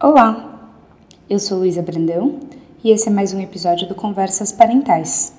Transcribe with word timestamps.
Olá, 0.00 0.70
eu 1.28 1.40
sou 1.40 1.58
Luísa 1.58 1.82
Brandão 1.82 2.38
e 2.84 2.92
esse 2.92 3.08
é 3.08 3.10
mais 3.10 3.34
um 3.34 3.40
episódio 3.40 3.88
do 3.88 3.96
Conversas 3.96 4.52
Parentais. 4.52 5.32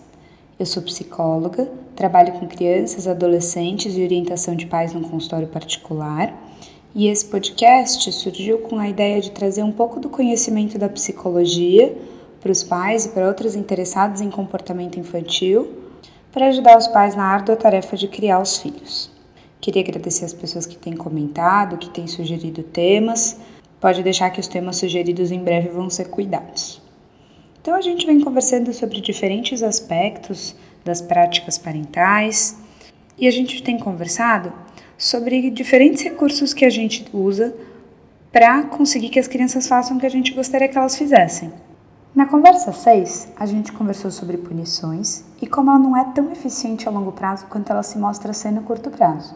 Eu 0.60 0.66
sou 0.66 0.84
psicóloga, 0.84 1.72
trabalho 1.96 2.34
com 2.34 2.46
crianças, 2.46 3.08
adolescentes 3.08 3.96
e 3.96 4.04
orientação 4.04 4.58
de 4.58 4.66
pais 4.66 4.92
num 4.92 5.02
consultório 5.02 5.48
particular. 5.48 6.38
E 6.94 7.08
esse 7.08 7.24
podcast 7.28 8.12
surgiu 8.12 8.58
com 8.58 8.78
a 8.78 8.90
ideia 8.90 9.22
de 9.22 9.32
trazer 9.32 9.64
um 9.64 9.72
pouco 9.72 9.98
do 9.98 10.10
conhecimento 10.10 10.78
da 10.78 10.90
psicologia 10.90 11.96
para 12.42 12.52
os 12.52 12.62
pais 12.62 13.06
e 13.06 13.10
para 13.12 13.28
outros 13.30 13.56
interessados 13.56 14.20
em 14.20 14.30
comportamento 14.30 15.00
infantil, 15.00 15.72
para 16.34 16.48
ajudar 16.48 16.78
os 16.78 16.88
pais 16.88 17.16
na 17.16 17.24
árdua 17.24 17.56
tarefa 17.56 17.96
de 17.96 18.10
criar 18.10 18.42
os 18.42 18.58
filhos. 18.58 19.10
Queria 19.62 19.82
agradecer 19.82 20.26
as 20.26 20.34
pessoas 20.34 20.66
que 20.66 20.78
têm 20.78 20.98
comentado, 20.98 21.78
que 21.78 21.90
têm 21.90 22.08
sugerido 22.08 22.62
temas. 22.62 23.40
Pode 23.80 24.04
deixar 24.04 24.30
que 24.30 24.40
os 24.40 24.48
temas 24.48 24.78
sugeridos 24.78 25.32
em 25.32 25.44
breve 25.44 25.70
vão 25.70 25.90
ser 25.90 26.10
cuidados. 26.10 26.82
Então 27.62 27.74
a 27.76 27.82
gente 27.82 28.06
vem 28.06 28.20
conversando 28.20 28.74
sobre 28.74 29.00
diferentes 29.00 29.64
aspectos 29.64 30.56
das 30.84 31.02
práticas 31.02 31.58
parentais 31.58 32.58
e 33.18 33.28
a 33.28 33.32
gente 33.32 33.62
tem 33.64 33.78
conversado 33.78 34.52
sobre 34.98 35.50
diferentes 35.50 36.04
recursos 36.04 36.54
que 36.54 36.66
a 36.66 36.70
gente 36.70 37.06
usa 37.14 37.56
para 38.32 38.64
conseguir 38.64 39.10
que 39.10 39.20
as 39.20 39.28
crianças 39.28 39.68
façam 39.68 39.98
o 39.98 40.00
que 40.00 40.06
a 40.06 40.10
gente 40.10 40.34
gostaria 40.34 40.68
que 40.68 40.78
elas 40.78 40.98
fizessem. 40.98 41.52
Na 42.14 42.26
conversa 42.26 42.72
6, 42.72 43.34
a 43.38 43.46
gente 43.46 43.72
conversou 43.72 44.12
sobre 44.12 44.38
punições 44.38 45.24
e 45.42 45.48
como 45.48 45.70
ela 45.70 45.80
não 45.80 45.96
é 45.96 46.04
tão 46.14 46.32
eficiente 46.32 46.88
a 46.88 46.92
longo 46.92 47.12
prazo 47.12 47.46
quanto 47.48 47.72
ela 47.72 47.84
se 47.84 47.98
mostra 47.98 48.34
ser 48.34 48.52
no 48.52 48.64
curto 48.64 48.90
prazo. 48.90 49.36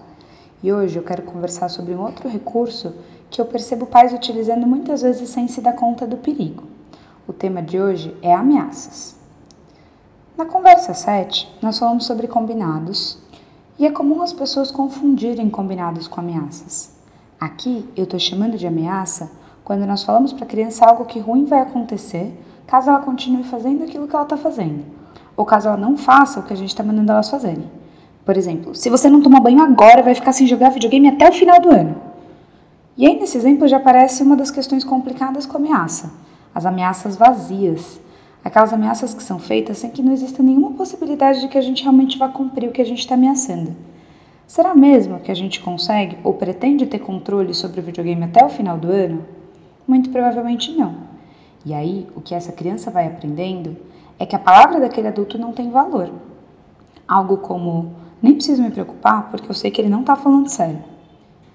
E 0.61 0.71
hoje 0.71 0.97
eu 0.97 1.03
quero 1.03 1.23
conversar 1.23 1.69
sobre 1.69 1.94
um 1.94 2.02
outro 2.02 2.30
recurso 2.30 2.95
que 3.33 3.41
eu 3.41 3.45
percebo 3.45 3.87
pais 3.87 4.13
utilizando 4.13 4.67
muitas 4.67 5.01
vezes 5.01 5.27
sem 5.27 5.47
se 5.47 5.59
dar 5.59 5.73
conta 5.73 6.05
do 6.05 6.17
perigo. 6.17 6.65
O 7.27 7.33
tema 7.33 7.63
de 7.63 7.79
hoje 7.79 8.15
é 8.21 8.31
ameaças. 8.31 9.16
Na 10.38 10.45
conversa 10.45 10.94
7, 10.94 11.52
nós 11.59 11.80
falamos 11.80 12.05
sobre 12.05 12.27
combinados 12.27 13.17
e 13.80 13.88
é 13.88 13.91
comum 13.91 14.21
as 14.21 14.31
pessoas 14.31 14.69
confundirem 14.69 15.49
combinados 15.49 16.08
com 16.08 16.21
ameaças. 16.21 16.91
Aqui 17.39 17.89
eu 17.97 18.03
estou 18.03 18.19
chamando 18.19 18.55
de 18.55 18.67
ameaça 18.67 19.31
quando 19.63 19.88
nós 19.88 20.03
falamos 20.03 20.31
para 20.31 20.45
a 20.45 20.47
criança 20.47 20.86
algo 20.86 21.05
que 21.05 21.19
ruim 21.19 21.45
vai 21.45 21.61
acontecer 21.61 22.39
caso 22.67 22.91
ela 22.91 22.99
continue 22.99 23.43
fazendo 23.43 23.83
aquilo 23.83 24.08
que 24.08 24.15
ela 24.15 24.25
está 24.25 24.38
fazendo, 24.38 24.86
ou 25.36 25.43
caso 25.43 25.69
ela 25.69 25.77
não 25.77 25.97
faça 25.97 26.39
o 26.39 26.43
que 26.43 26.53
a 26.53 26.58
gente 26.58 26.69
está 26.69 26.83
mandando 26.83 27.11
elas 27.11 27.31
fazerem. 27.31 27.67
Por 28.23 28.38
exemplo, 28.38 28.75
se 28.75 28.91
você 28.91 29.09
não 29.09 29.23
tomar 29.23 29.39
banho 29.39 29.63
agora, 29.63 30.03
vai 30.03 30.13
ficar 30.13 30.33
sem 30.33 30.45
jogar 30.45 30.69
videogame 30.69 31.08
até 31.08 31.27
o 31.27 31.33
final 31.33 31.59
do 31.59 31.71
ano. 31.71 32.12
E 32.97 33.08
aí, 33.08 33.19
nesse 33.19 33.38
exemplo, 33.38 33.67
já 33.67 33.77
aparece 33.77 34.23
uma 34.23 34.36
das 34.36 34.52
questões 34.52 34.83
complicadas 34.83 35.45
com 35.45 35.58
a 35.58 35.59
ameaça 35.59 36.23
as 36.53 36.66
ameaças 36.66 37.16
vazias, 37.16 37.99
aquelas 38.44 38.73
ameaças 38.73 39.13
que 39.13 39.23
são 39.23 39.39
feitas 39.39 39.80
sem 39.80 39.89
que 39.89 40.03
não 40.03 40.13
exista 40.13 40.44
nenhuma 40.44 40.72
possibilidade 40.72 41.41
de 41.41 41.47
que 41.47 41.58
a 41.58 41.61
gente 41.61 41.81
realmente 41.81 42.17
vá 42.17 42.27
cumprir 42.30 42.69
o 42.69 42.71
que 42.71 42.81
a 42.81 42.86
gente 42.86 42.99
está 42.99 43.16
ameaçando. 43.16 43.75
Será 44.45 44.75
mesmo 44.75 45.19
que 45.19 45.31
a 45.31 45.36
gente 45.36 45.61
consegue 45.61 46.17
ou 46.23 46.33
pretende 46.33 46.86
ter 46.86 46.99
controle 46.99 47.53
sobre 47.53 47.80
o 47.80 47.83
videogame 47.83 48.23
até 48.23 48.45
o 48.45 48.49
final 48.49 48.77
do 48.77 48.91
ano? 48.91 49.25
Muito 49.88 50.09
provavelmente 50.09 50.71
não. 50.73 50.95
E 51.66 51.73
aí, 51.73 52.08
o 52.16 52.21
que 52.21 52.36
essa 52.36 52.52
criança 52.52 52.91
vai 52.91 53.08
aprendendo 53.08 53.75
é 54.19 54.25
que 54.25 54.36
a 54.36 54.39
palavra 54.39 54.81
daquele 54.81 55.08
adulto 55.08 55.38
não 55.38 55.53
tem 55.53 55.71
valor. 55.71 56.11
Algo 57.08 57.38
como: 57.38 57.94
nem 58.21 58.33
preciso 58.33 58.61
me 58.61 58.69
preocupar 58.69 59.31
porque 59.31 59.49
eu 59.49 59.55
sei 59.55 59.71
que 59.71 59.80
ele 59.81 59.89
não 59.89 60.02
está 60.02 60.16
falando 60.16 60.49
sério. 60.49 60.92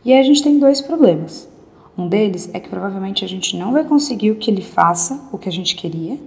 E 0.09 0.13
aí 0.15 0.21
a 0.21 0.23
gente 0.23 0.43
tem 0.43 0.59
dois 0.59 0.81
problemas. 0.81 1.47
Um 1.95 2.09
deles 2.09 2.49
é 2.55 2.59
que 2.59 2.71
provavelmente 2.71 3.27
a 3.27 3.29
gente 3.29 3.55
não 3.59 3.73
vai 3.73 3.85
conseguir 3.85 4.31
o 4.31 4.37
que 4.37 4.51
ele 4.51 4.63
faça, 4.63 5.29
o 5.31 5.37
que 5.37 5.51
a 5.51 5.53
gente 5.53 5.77
queria, 5.77 6.19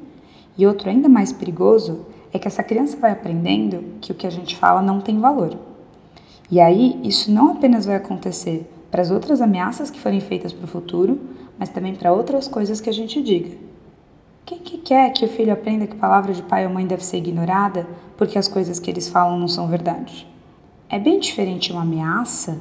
e 0.56 0.68
outro 0.68 0.88
ainda 0.88 1.10
mais 1.10 1.34
perigoso 1.34 2.06
é 2.32 2.38
que 2.38 2.48
essa 2.48 2.62
criança 2.62 2.96
vai 2.98 3.12
aprendendo 3.12 3.84
que 4.00 4.12
o 4.12 4.14
que 4.14 4.28
a 4.28 4.30
gente 4.30 4.56
fala 4.56 4.84
não 4.84 5.02
tem 5.02 5.20
valor. 5.20 5.58
E 6.52 6.60
aí, 6.62 7.00
isso 7.04 7.32
não 7.32 7.54
apenas 7.54 7.88
vai 7.88 7.96
acontecer 7.96 8.72
para 8.92 9.02
as 9.02 9.10
outras 9.10 9.42
ameaças 9.42 9.90
que 9.90 10.00
forem 10.00 10.20
feitas 10.22 10.54
para 10.54 10.66
o 10.66 10.68
futuro, 10.68 11.20
mas 11.58 11.70
também 11.70 11.96
para 11.96 12.14
outras 12.14 12.48
coisas 12.48 12.80
que 12.80 12.90
a 12.90 12.94
gente 12.94 13.20
diga. 13.20 13.58
Quem 14.46 14.60
que 14.60 14.78
quer 14.78 15.12
que 15.12 15.26
o 15.26 15.28
filho 15.28 15.52
aprenda 15.52 15.88
que 15.88 15.96
palavra 15.96 16.36
de 16.36 16.44
pai 16.44 16.68
ou 16.68 16.72
mãe 16.72 16.86
deve 16.86 17.04
ser 17.04 17.18
ignorada 17.18 17.88
porque 18.16 18.38
as 18.38 18.48
coisas 18.48 18.80
que 18.80 18.92
eles 18.92 19.10
falam 19.10 19.40
não 19.40 19.48
são 19.48 19.68
verdade? 19.68 20.28
É 20.88 21.00
bem 21.00 21.20
diferente 21.20 21.72
uma 21.72 21.82
ameaça 21.82 22.60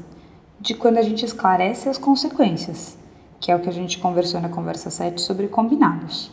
de 0.61 0.75
quando 0.75 0.99
a 0.99 1.03
gente 1.03 1.25
esclarece 1.25 1.89
as 1.89 1.99
consequências 1.99 2.99
que 3.41 3.51
é 3.51 3.57
o 3.57 3.61
que 3.61 3.69
a 3.69 3.73
gente 3.73 3.99
conversou 3.99 4.41
na 4.41 4.51
conversa 4.51 4.91
7 4.91 5.21
sobre 5.21 5.49
combinados. 5.49 6.31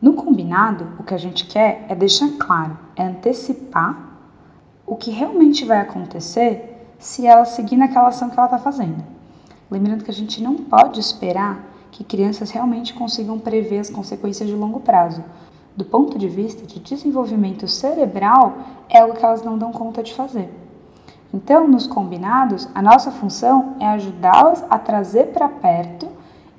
No 0.00 0.12
combinado, 0.12 0.88
o 0.98 1.02
que 1.02 1.14
a 1.14 1.18
gente 1.18 1.46
quer 1.46 1.86
é 1.88 1.94
deixar 1.94 2.28
claro, 2.38 2.78
é 2.94 3.02
antecipar 3.02 4.10
o 4.86 4.94
que 4.94 5.10
realmente 5.10 5.64
vai 5.64 5.80
acontecer 5.80 6.92
se 6.98 7.26
ela 7.26 7.46
seguir 7.46 7.76
naquela 7.78 8.08
ação 8.08 8.28
que 8.28 8.38
ela 8.38 8.46
está 8.46 8.58
fazendo. 8.58 9.02
Lembrando 9.70 10.04
que 10.04 10.10
a 10.10 10.14
gente 10.14 10.42
não 10.42 10.56
pode 10.56 11.00
esperar 11.00 11.72
que 11.90 12.04
crianças 12.04 12.50
realmente 12.50 12.92
consigam 12.92 13.38
prever 13.38 13.78
as 13.78 13.88
consequências 13.88 14.46
de 14.46 14.54
longo 14.54 14.80
prazo. 14.80 15.24
Do 15.74 15.84
ponto 15.84 16.18
de 16.18 16.28
vista 16.28 16.66
de 16.66 16.78
desenvolvimento 16.78 17.66
cerebral, 17.66 18.58
é 18.88 18.98
algo 18.98 19.14
que 19.14 19.24
elas 19.24 19.42
não 19.42 19.56
dão 19.56 19.72
conta 19.72 20.02
de 20.02 20.12
fazer. 20.12 20.52
Então, 21.34 21.66
nos 21.66 21.84
combinados, 21.84 22.68
a 22.72 22.80
nossa 22.80 23.10
função 23.10 23.74
é 23.80 23.86
ajudá-las 23.88 24.64
a 24.70 24.78
trazer 24.78 25.32
para 25.32 25.48
perto 25.48 26.06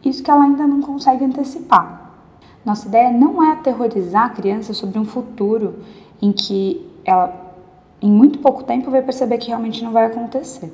isso 0.03 0.22
que 0.22 0.30
ela 0.30 0.44
ainda 0.44 0.68
não 0.68 0.81
consegue 0.81 1.24
antecipar. 1.24 2.12
Nossa 2.66 2.90
ideia 2.90 3.09
não 3.09 3.41
é 3.41 3.53
aterrorizar 3.53 4.25
a 4.25 4.30
criança 4.30 4.74
sobre 4.74 5.00
um 5.00 5.06
futuro 5.06 5.80
em 6.22 6.34
que 6.34 6.86
ela, 7.06 7.53
em 8.02 8.12
muito 8.12 8.40
pouco 8.40 8.66
tempo, 8.66 8.91
vai 8.91 9.02
perceber 9.02 9.38
que 9.38 9.47
realmente 9.47 9.81
não 9.81 9.94
vai 9.94 10.08
acontecer. 10.08 10.74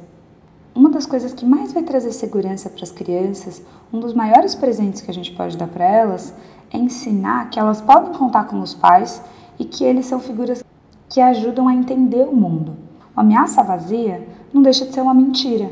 Uma 0.73 0.89
das 0.89 1.05
coisas 1.05 1.31
que 1.31 1.45
mais 1.45 1.71
vai 1.71 1.83
trazer 1.83 2.11
segurança 2.11 2.71
para 2.71 2.81
as 2.81 2.91
crianças, 2.91 3.61
um 3.93 3.99
dos 3.99 4.15
maiores 4.15 4.55
presentes 4.55 5.01
que 5.01 5.11
a 5.11 5.13
gente 5.13 5.31
pode 5.33 5.55
dar 5.55 5.67
para 5.67 5.85
elas, 5.85 6.33
é 6.73 6.77
ensinar 6.77 7.51
que 7.51 7.59
elas 7.59 7.79
podem 7.79 8.13
contar 8.13 8.45
com 8.45 8.59
os 8.61 8.73
pais 8.73 9.21
e 9.59 9.63
que 9.63 9.83
eles 9.83 10.07
são 10.07 10.19
figuras 10.19 10.63
que 11.07 11.21
ajudam 11.21 11.67
a 11.67 11.75
entender 11.75 12.27
o 12.27 12.35
mundo. 12.35 12.80
Uma 13.13 13.23
ameaça 13.23 13.63
vazia 13.63 14.27
não 14.53 14.61
deixa 14.61 14.85
de 14.85 14.93
ser 14.93 15.01
uma 15.01 15.13
mentira, 15.13 15.69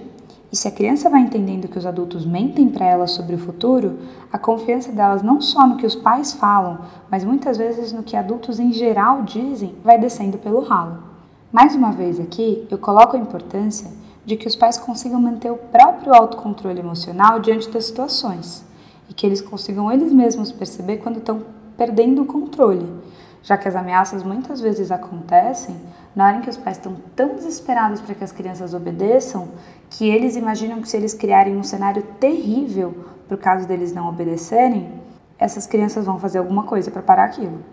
e 0.51 0.55
se 0.55 0.67
a 0.67 0.71
criança 0.71 1.09
vai 1.09 1.21
entendendo 1.21 1.67
que 1.67 1.77
os 1.77 1.85
adultos 1.85 2.25
mentem 2.25 2.67
para 2.69 2.85
ela 2.85 3.05
sobre 3.05 3.35
o 3.35 3.39
futuro, 3.39 3.99
a 4.33 4.37
confiança 4.37 4.91
delas 4.91 5.21
não 5.21 5.39
só 5.39 5.67
no 5.67 5.77
que 5.77 5.85
os 5.85 5.95
pais 5.95 6.33
falam, 6.33 6.79
mas 7.09 7.23
muitas 7.23 7.55
vezes 7.57 7.91
no 7.91 8.01
que 8.01 8.15
adultos 8.15 8.59
em 8.59 8.73
geral 8.73 9.21
dizem, 9.21 9.75
vai 9.83 9.99
descendo 9.99 10.39
pelo 10.39 10.61
ralo. 10.61 11.03
Mais 11.51 11.75
uma 11.75 11.91
vez 11.91 12.19
aqui, 12.19 12.67
eu 12.71 12.79
coloco 12.79 13.15
a 13.15 13.19
importância 13.19 13.91
de 14.25 14.35
que 14.35 14.47
os 14.47 14.55
pais 14.55 14.77
consigam 14.77 15.21
manter 15.21 15.51
o 15.51 15.57
próprio 15.57 16.15
autocontrole 16.15 16.79
emocional 16.79 17.39
diante 17.39 17.69
das 17.69 17.85
situações 17.85 18.65
e 19.07 19.13
que 19.13 19.27
eles 19.27 19.41
consigam 19.41 19.91
eles 19.91 20.11
mesmos 20.11 20.51
perceber 20.51 20.97
quando 20.97 21.17
estão 21.17 21.41
perdendo 21.77 22.23
o 22.23 22.25
controle, 22.25 22.87
já 23.41 23.57
que 23.57 23.67
as 23.67 23.75
ameaças 23.75 24.23
muitas 24.23 24.59
vezes 24.59 24.91
acontecem 24.91 25.79
na 26.15 26.27
hora 26.27 26.37
em 26.37 26.41
que 26.41 26.49
os 26.49 26.57
pais 26.57 26.77
estão 26.77 26.97
tão 27.15 27.35
desesperados 27.35 28.01
para 28.01 28.15
que 28.15 28.23
as 28.23 28.31
crianças 28.31 28.73
obedeçam, 28.73 29.49
que 29.89 30.09
eles 30.09 30.35
imaginam 30.35 30.81
que 30.81 30.89
se 30.89 30.97
eles 30.97 31.13
criarem 31.13 31.55
um 31.55 31.63
cenário 31.63 32.03
terrível 32.19 33.05
para 33.27 33.35
o 33.35 33.37
caso 33.37 33.67
deles 33.67 33.93
não 33.93 34.09
obedecerem, 34.09 34.91
essas 35.37 35.65
crianças 35.65 36.05
vão 36.05 36.19
fazer 36.19 36.39
alguma 36.39 36.63
coisa 36.63 36.91
para 36.91 37.01
parar 37.01 37.25
aquilo. 37.25 37.63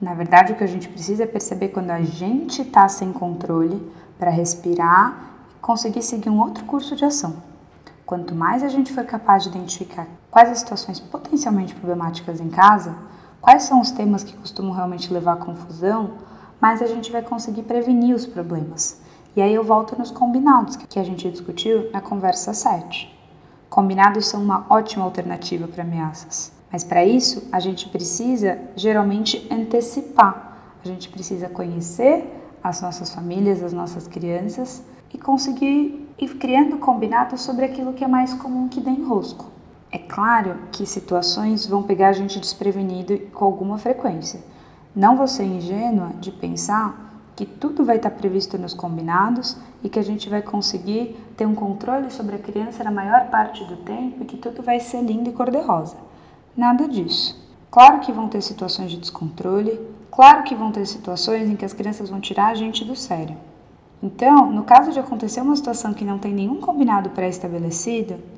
Na 0.00 0.12
verdade, 0.12 0.52
o 0.52 0.56
que 0.56 0.64
a 0.64 0.68
gente 0.68 0.88
precisa 0.88 1.22
é 1.22 1.26
perceber 1.26 1.68
quando 1.68 1.90
a 1.90 2.02
gente 2.02 2.60
está 2.60 2.86
sem 2.88 3.12
controle 3.12 3.80
para 4.18 4.30
respirar 4.30 5.16
e 5.56 5.60
conseguir 5.60 6.02
seguir 6.02 6.28
um 6.28 6.40
outro 6.40 6.64
curso 6.64 6.94
de 6.94 7.04
ação. 7.04 7.36
Quanto 8.04 8.34
mais 8.34 8.62
a 8.62 8.68
gente 8.68 8.92
for 8.92 9.04
capaz 9.04 9.44
de 9.44 9.48
identificar 9.48 10.06
quais 10.30 10.50
as 10.50 10.58
situações 10.58 11.00
potencialmente 11.00 11.74
problemáticas 11.74 12.40
em 12.40 12.48
casa, 12.50 12.94
quais 13.46 13.62
são 13.62 13.80
os 13.80 13.92
temas 13.92 14.24
que 14.24 14.36
costumam 14.36 14.72
realmente 14.72 15.12
levar 15.12 15.34
à 15.34 15.36
confusão, 15.36 16.14
mais 16.60 16.82
a 16.82 16.86
gente 16.88 17.12
vai 17.12 17.22
conseguir 17.22 17.62
prevenir 17.62 18.12
os 18.12 18.26
problemas. 18.26 19.00
E 19.36 19.40
aí 19.40 19.54
eu 19.54 19.62
volto 19.62 19.96
nos 19.96 20.10
combinados 20.10 20.74
que 20.74 20.98
a 20.98 21.04
gente 21.04 21.30
discutiu 21.30 21.88
na 21.92 22.00
conversa 22.00 22.52
7. 22.52 23.16
Combinados 23.70 24.26
são 24.26 24.42
uma 24.42 24.66
ótima 24.68 25.04
alternativa 25.04 25.68
para 25.68 25.84
ameaças, 25.84 26.52
mas 26.72 26.82
para 26.82 27.04
isso 27.04 27.48
a 27.52 27.60
gente 27.60 27.88
precisa 27.88 28.58
geralmente 28.74 29.46
antecipar. 29.48 30.74
A 30.84 30.88
gente 30.88 31.08
precisa 31.08 31.48
conhecer 31.48 32.28
as 32.64 32.82
nossas 32.82 33.14
famílias, 33.14 33.62
as 33.62 33.72
nossas 33.72 34.08
crianças 34.08 34.82
e 35.14 35.18
conseguir 35.18 36.04
ir 36.18 36.34
criando 36.34 36.78
combinados 36.78 37.42
sobre 37.42 37.64
aquilo 37.64 37.92
que 37.92 38.02
é 38.02 38.08
mais 38.08 38.34
comum 38.34 38.68
que 38.68 38.80
dê 38.80 38.90
enrosco. 38.90 39.55
É 39.96 39.98
claro 39.98 40.56
que 40.70 40.84
situações 40.84 41.64
vão 41.64 41.82
pegar 41.82 42.08
a 42.08 42.12
gente 42.12 42.38
desprevenido 42.38 43.18
com 43.32 43.46
alguma 43.46 43.78
frequência. 43.78 44.40
Não 44.94 45.16
vou 45.16 45.26
ser 45.26 45.44
ingênua 45.44 46.10
de 46.20 46.30
pensar 46.30 47.18
que 47.34 47.46
tudo 47.46 47.82
vai 47.82 47.96
estar 47.96 48.10
previsto 48.10 48.58
nos 48.58 48.74
combinados 48.74 49.56
e 49.82 49.88
que 49.88 49.98
a 49.98 50.02
gente 50.02 50.28
vai 50.28 50.42
conseguir 50.42 51.16
ter 51.34 51.46
um 51.46 51.54
controle 51.54 52.10
sobre 52.10 52.36
a 52.36 52.38
criança 52.38 52.84
na 52.84 52.90
maior 52.90 53.30
parte 53.30 53.64
do 53.64 53.76
tempo 53.76 54.22
e 54.22 54.26
que 54.26 54.36
tudo 54.36 54.62
vai 54.62 54.80
ser 54.80 55.00
lindo 55.00 55.30
e 55.30 55.32
cor-de-rosa. 55.32 55.96
Nada 56.54 56.86
disso. 56.86 57.42
Claro 57.70 58.00
que 58.00 58.12
vão 58.12 58.28
ter 58.28 58.42
situações 58.42 58.90
de 58.90 58.98
descontrole, 58.98 59.80
claro 60.10 60.42
que 60.42 60.54
vão 60.54 60.70
ter 60.72 60.84
situações 60.84 61.48
em 61.48 61.56
que 61.56 61.64
as 61.64 61.72
crianças 61.72 62.10
vão 62.10 62.20
tirar 62.20 62.48
a 62.48 62.54
gente 62.54 62.84
do 62.84 62.94
sério. 62.94 63.34
Então, 64.02 64.52
no 64.52 64.62
caso 64.62 64.92
de 64.92 65.00
acontecer 65.00 65.40
uma 65.40 65.56
situação 65.56 65.94
que 65.94 66.04
não 66.04 66.18
tem 66.18 66.34
nenhum 66.34 66.60
combinado 66.60 67.08
pré-estabelecido, 67.08 68.35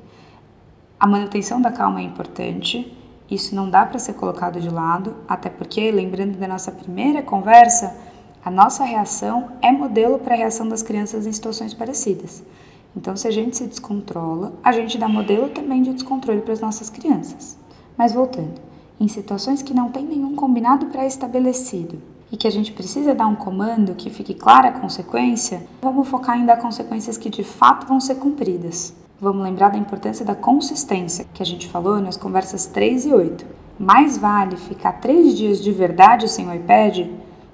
a 0.99 1.07
manutenção 1.07 1.61
da 1.61 1.71
calma 1.71 2.01
é 2.01 2.03
importante, 2.03 2.93
isso 3.31 3.55
não 3.55 3.69
dá 3.69 3.85
para 3.85 3.97
ser 3.97 4.13
colocado 4.13 4.59
de 4.59 4.69
lado, 4.69 5.15
até 5.27 5.49
porque, 5.49 5.89
lembrando 5.91 6.37
da 6.37 6.47
nossa 6.47 6.71
primeira 6.71 7.21
conversa, 7.21 7.95
a 8.43 8.51
nossa 8.51 8.83
reação 8.83 9.51
é 9.61 9.71
modelo 9.71 10.19
para 10.19 10.33
a 10.33 10.37
reação 10.37 10.67
das 10.67 10.81
crianças 10.81 11.25
em 11.25 11.31
situações 11.31 11.73
parecidas. 11.73 12.43
Então, 12.95 13.15
se 13.15 13.27
a 13.27 13.31
gente 13.31 13.55
se 13.55 13.67
descontrola, 13.67 14.51
a 14.61 14.73
gente 14.73 14.97
dá 14.97 15.07
modelo 15.07 15.47
também 15.49 15.81
de 15.81 15.93
descontrole 15.93 16.41
para 16.41 16.53
as 16.53 16.59
nossas 16.59 16.89
crianças. 16.89 17.57
Mas 17.97 18.13
voltando, 18.13 18.59
em 18.99 19.07
situações 19.07 19.61
que 19.61 19.73
não 19.73 19.89
tem 19.89 20.03
nenhum 20.05 20.35
combinado 20.35 20.87
pré-estabelecido 20.87 22.01
e 22.29 22.35
que 22.35 22.47
a 22.47 22.51
gente 22.51 22.73
precisa 22.73 23.15
dar 23.15 23.27
um 23.27 23.35
comando 23.35 23.95
que 23.95 24.09
fique 24.09 24.33
clara 24.33 24.69
a 24.69 24.79
consequência, 24.79 25.65
vamos 25.81 26.09
focar 26.09 26.37
em 26.37 26.45
dar 26.45 26.57
consequências 26.57 27.17
que 27.17 27.29
de 27.29 27.43
fato 27.43 27.87
vão 27.87 28.01
ser 28.01 28.15
cumpridas. 28.15 28.93
Vamos 29.21 29.43
lembrar 29.43 29.67
da 29.67 29.77
importância 29.77 30.23
da 30.23 30.33
consistência, 30.33 31.25
que 31.33 31.43
a 31.43 31.45
gente 31.45 31.67
falou 31.67 31.99
nas 31.99 32.15
conversas 32.15 32.65
3 32.67 33.07
e 33.07 33.13
8. 33.13 33.45
Mais 33.77 34.17
vale 34.17 34.55
ficar 34.55 34.93
três 34.93 35.35
dias 35.35 35.61
de 35.61 35.73
verdade 35.73 36.29
sem 36.29 36.47
o 36.47 36.55
iPad 36.55 37.05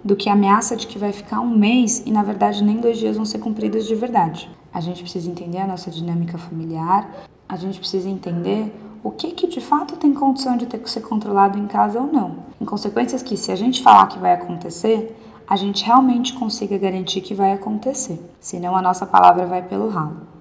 do 0.03 0.15
que 0.15 0.29
a 0.29 0.33
ameaça 0.33 0.75
de 0.75 0.85
que 0.85 0.99
vai 0.99 1.11
ficar 1.11 1.39
um 1.39 1.49
mês 1.49 2.03
e 2.05 2.11
na 2.11 2.21
verdade 2.21 2.63
nem 2.63 2.77
dois 2.77 2.99
dias 2.99 3.15
vão 3.15 3.25
ser 3.25 3.39
cumpridos 3.39 3.87
de 3.87 3.95
verdade. 3.95 4.47
A 4.71 4.79
gente 4.79 5.01
precisa 5.01 5.27
entender 5.27 5.57
a 5.57 5.65
nossa 5.65 5.89
dinâmica 5.89 6.37
familiar, 6.37 7.09
a 7.49 7.55
gente 7.55 7.79
precisa 7.79 8.07
entender 8.07 8.71
o 9.03 9.09
que, 9.09 9.31
que 9.31 9.47
de 9.47 9.59
fato 9.59 9.97
tem 9.97 10.13
condição 10.13 10.57
de 10.57 10.67
ter 10.67 10.77
que 10.77 10.89
ser 10.89 11.01
controlado 11.01 11.57
em 11.57 11.65
casa 11.65 11.99
ou 11.99 12.05
não. 12.05 12.35
Em 12.61 12.65
consequências 12.65 13.23
que, 13.23 13.35
se 13.35 13.51
a 13.51 13.55
gente 13.55 13.81
falar 13.81 14.05
que 14.05 14.19
vai 14.19 14.33
acontecer, 14.33 15.19
a 15.47 15.55
gente 15.55 15.83
realmente 15.83 16.33
consiga 16.33 16.77
garantir 16.77 17.21
que 17.21 17.33
vai 17.33 17.53
acontecer, 17.53 18.23
senão 18.39 18.75
a 18.75 18.83
nossa 18.83 19.07
palavra 19.07 19.47
vai 19.47 19.63
pelo 19.63 19.89
ralo. 19.89 20.34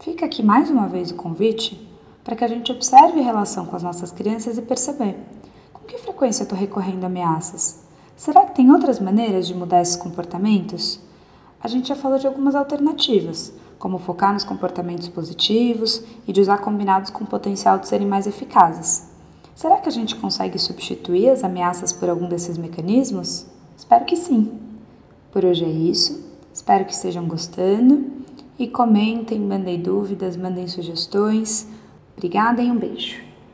Fica 0.00 0.24
aqui 0.24 0.42
mais 0.42 0.70
uma 0.70 0.88
vez 0.88 1.10
o 1.10 1.14
convite 1.14 1.86
para 2.24 2.34
que 2.34 2.42
a 2.42 2.48
gente 2.48 2.72
observe 2.72 3.20
a 3.20 3.22
relação 3.22 3.66
com 3.66 3.76
as 3.76 3.82
nossas 3.82 4.10
crianças 4.10 4.56
e 4.56 4.62
perceber 4.62 5.14
com 5.74 5.80
que 5.80 5.98
frequência 5.98 6.42
estou 6.42 6.58
recorrendo 6.58 7.04
a 7.04 7.06
ameaças 7.06 7.84
Será 8.16 8.44
que 8.44 8.54
tem 8.54 8.70
outras 8.70 9.00
maneiras 9.00 9.46
de 9.46 9.54
mudar 9.54 9.80
esses 9.80 9.96
comportamentos? 9.96 11.00
A 11.62 11.68
gente 11.68 11.88
já 11.88 11.96
falou 11.96 12.18
de 12.18 12.26
algumas 12.26 12.54
alternativas, 12.54 13.50
como 13.78 13.98
focar 13.98 14.32
nos 14.32 14.44
comportamentos 14.44 15.08
positivos 15.08 16.02
e 16.28 16.32
de 16.32 16.40
usar 16.40 16.58
combinados 16.58 17.08
com 17.08 17.24
potencial 17.24 17.78
de 17.78 17.88
serem 17.88 18.06
mais 18.06 18.26
eficazes. 18.26 19.08
Será 19.54 19.78
que 19.78 19.88
a 19.88 19.92
gente 19.92 20.16
consegue 20.16 20.58
substituir 20.58 21.30
as 21.30 21.44
ameaças 21.44 21.94
por 21.94 22.10
algum 22.10 22.28
desses 22.28 22.58
mecanismos? 22.58 23.46
Espero 23.74 24.04
que 24.04 24.16
sim. 24.16 24.52
Por 25.32 25.46
hoje 25.46 25.64
é 25.64 25.70
isso. 25.70 26.22
Espero 26.52 26.84
que 26.84 26.92
estejam 26.92 27.26
gostando 27.26 28.19
e 28.60 28.68
comentem, 28.68 29.40
mandem 29.40 29.80
dúvidas, 29.80 30.36
mandem 30.36 30.68
sugestões. 30.68 31.66
Obrigada 32.14 32.62
e 32.62 32.70
um 32.70 32.76
beijo. 32.76 33.29